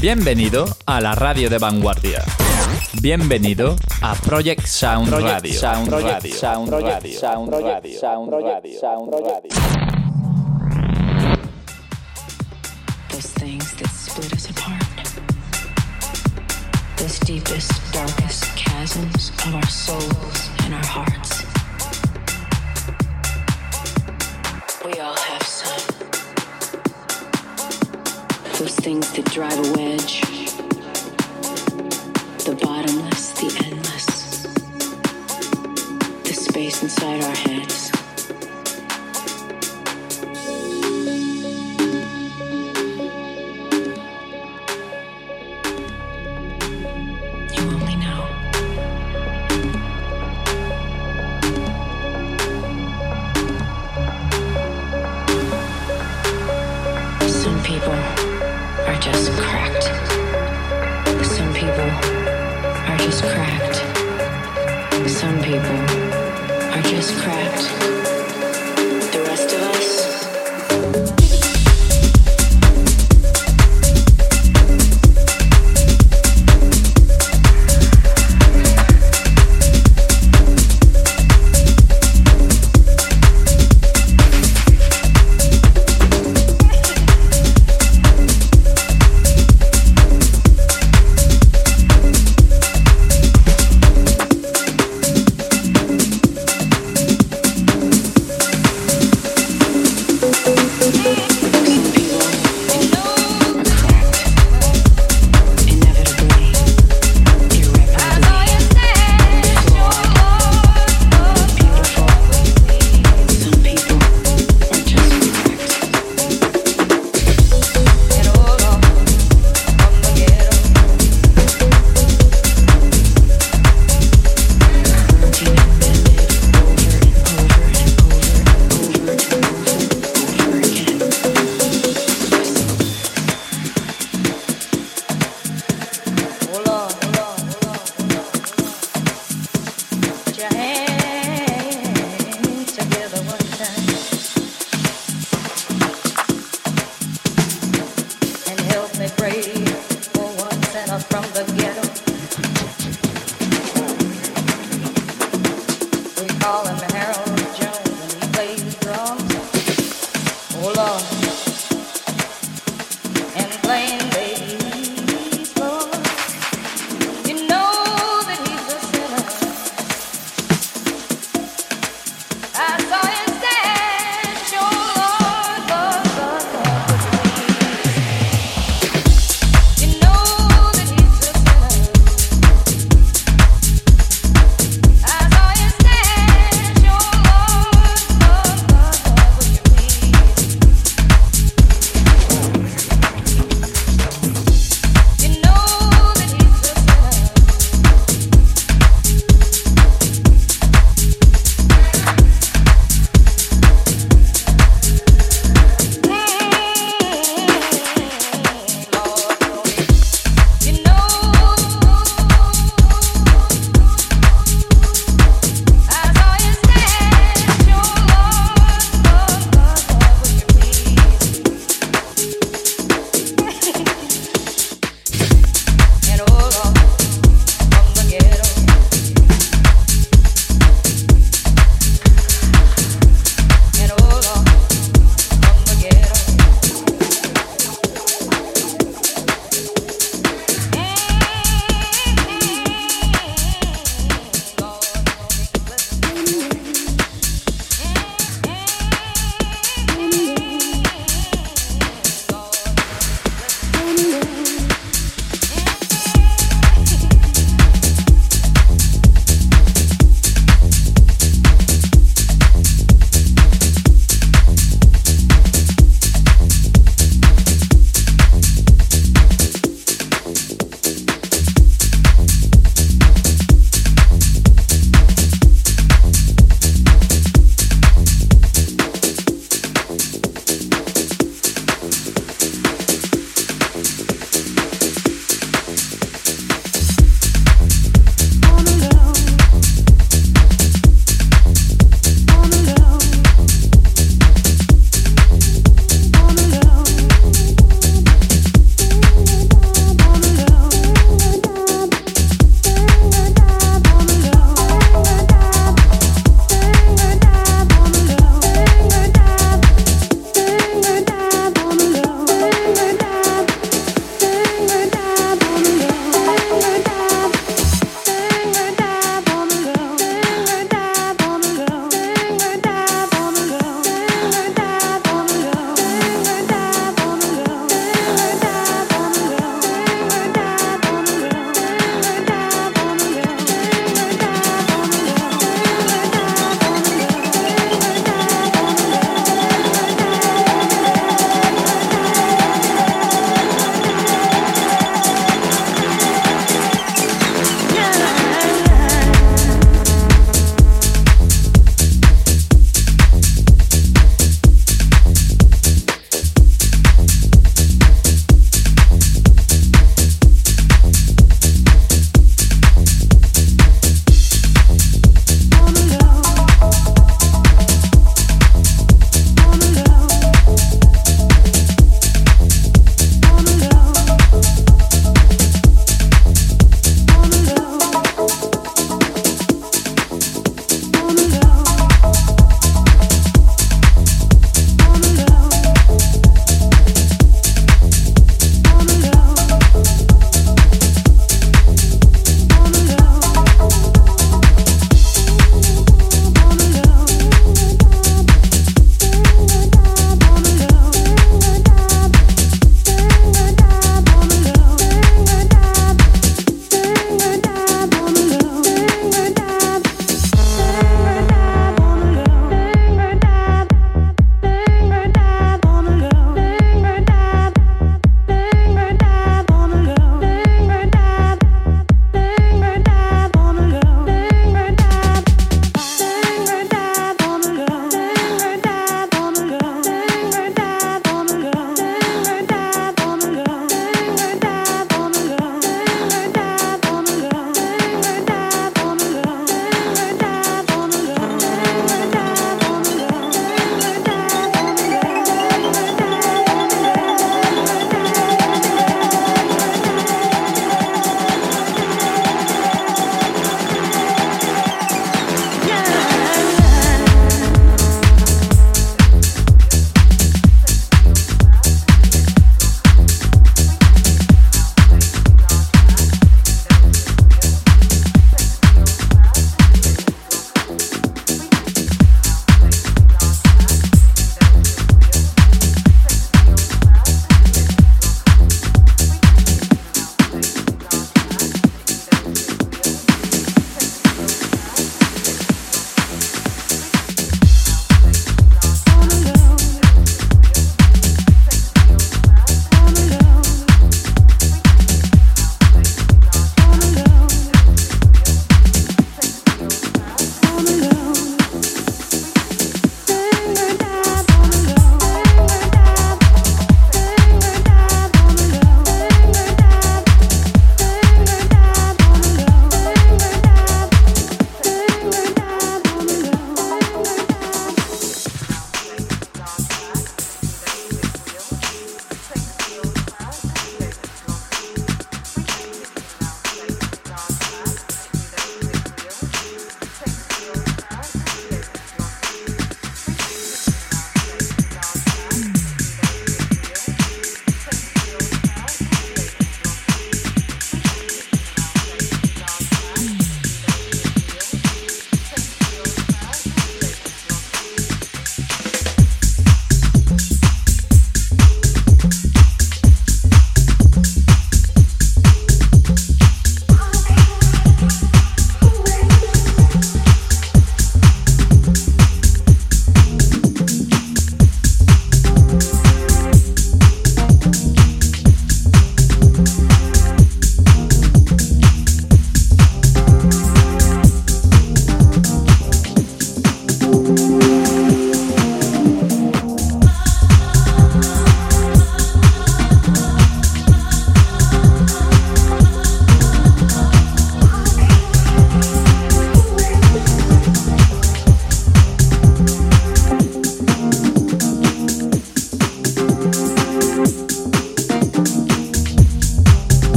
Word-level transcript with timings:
Bienvenido 0.00 0.64
a 0.86 0.98
la 1.02 1.14
radio 1.14 1.50
de 1.50 1.58
vanguardia. 1.58 2.24
Bienvenido 3.02 3.76
a 4.00 4.14
Project 4.14 4.64
Sound 4.64 5.12
Radio. 5.12 5.52
Sound 5.52 5.92
Radio. 5.92 6.32
Sound 6.32 6.72
Radio. 6.72 7.20
Sound 7.20 7.52
Radio. 7.52 8.00
Sound 8.00 8.32
Radio. 8.32 8.80
Sound 8.80 9.12
Radio. 9.12 9.90
things 28.80 29.12
that 29.12 29.26
drive 29.26 29.58
a 29.58 29.72
wedge, 29.76 30.22
the 32.44 32.58
bottomless, 32.62 33.32
the 33.32 33.48
endless, 33.66 34.42
the 36.22 36.32
space 36.32 36.82
inside 36.82 37.22
our 37.22 37.36
heads. 37.36 37.89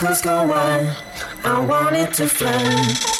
Knuckles 0.00 0.22
go 0.22 0.46
wild. 0.46 0.96
I 1.44 1.60
want 1.60 1.94
it 1.94 2.14
to 2.14 2.26
fly. 2.26 3.19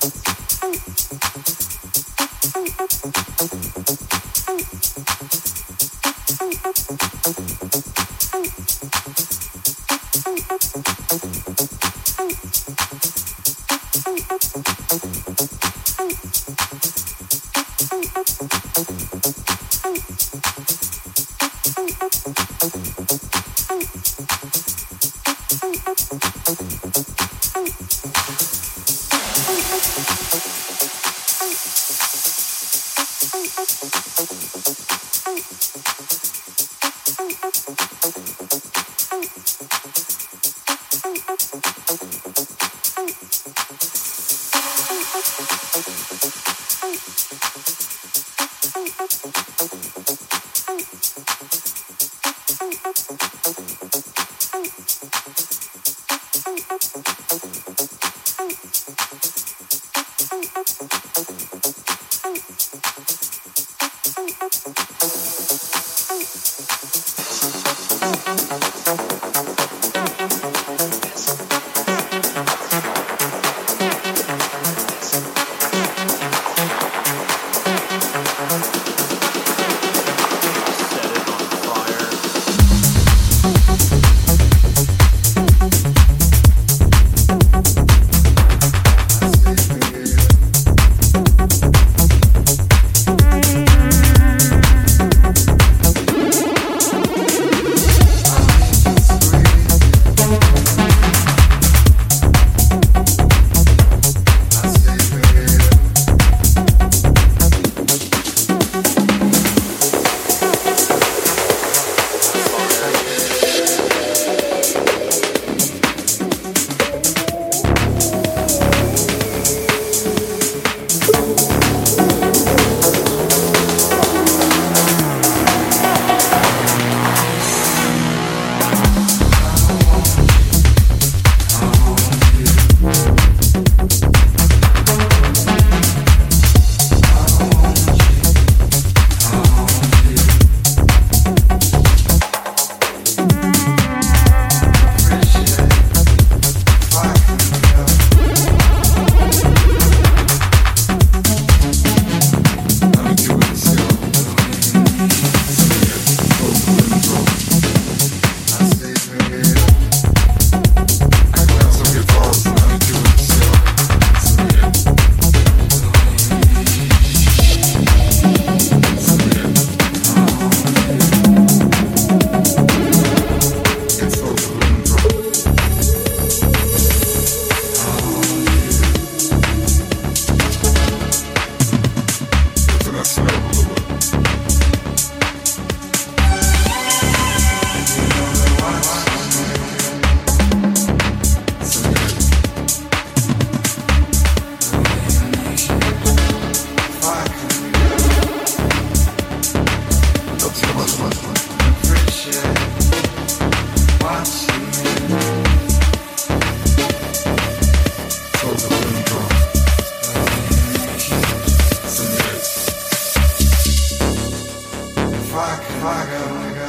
Chicago. 215.81 216.60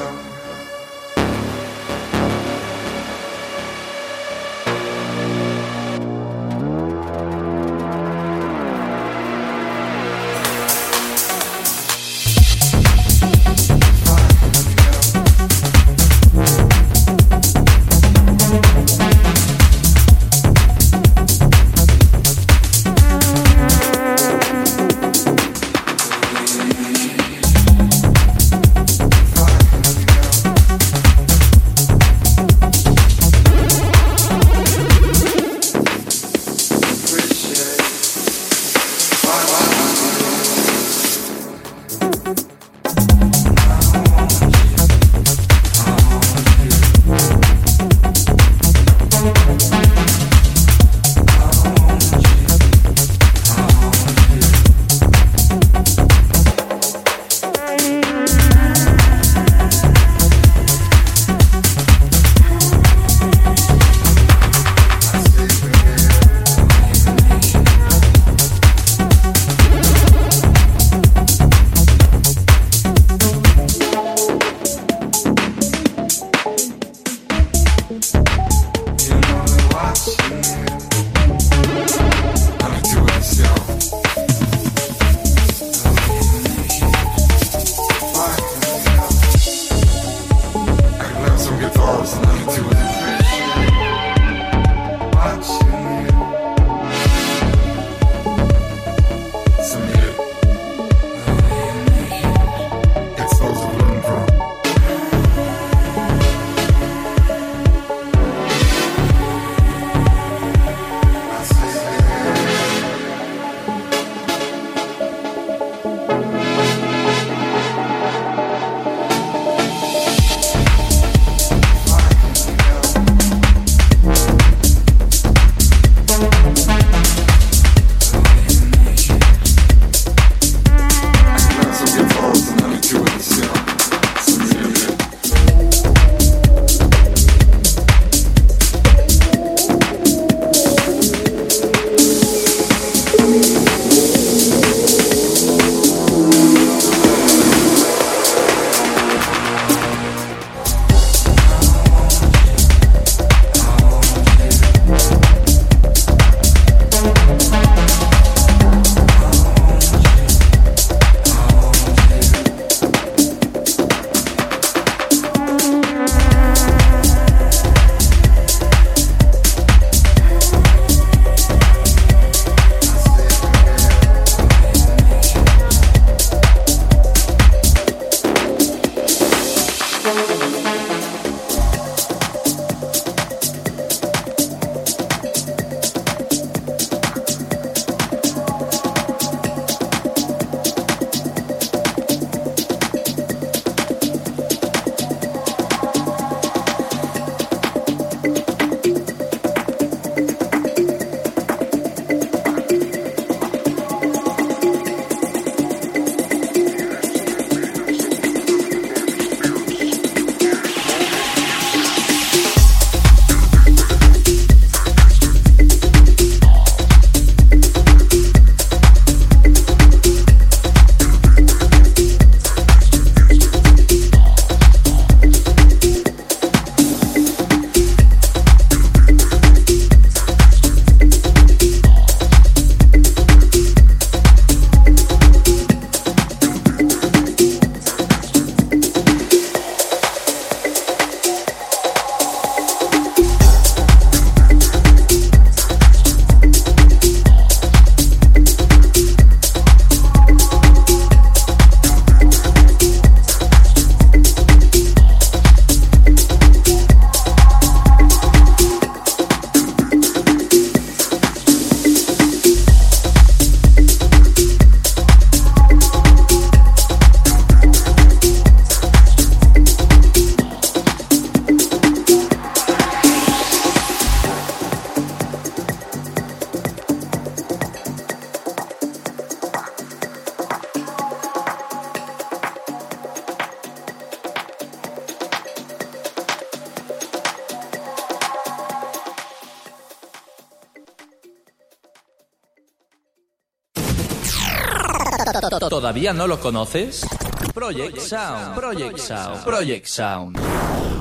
¿Todavía 296.03 296.18
no 296.20 296.26
lo 296.26 296.40
conoces? 296.40 297.07
Project 297.55 297.96
Sound, 298.00 298.57
Project 298.57 298.98
Sound, 298.98 299.44
Project 299.44 299.86
Sound. 299.86 300.36